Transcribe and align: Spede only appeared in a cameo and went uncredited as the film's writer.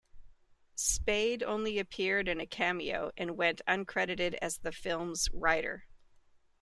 Spede 0.75 1.43
only 1.43 1.77
appeared 1.77 2.27
in 2.27 2.39
a 2.41 2.47
cameo 2.47 3.11
and 3.17 3.37
went 3.37 3.61
uncredited 3.67 4.33
as 4.41 4.57
the 4.57 4.71
film's 4.71 5.29
writer. 5.31 5.85